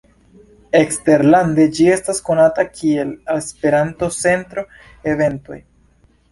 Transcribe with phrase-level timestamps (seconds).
[0.79, 4.67] Eksterlande ĝi estas konata kiel "Esperanto-Centro
[5.15, 5.63] Eventoj".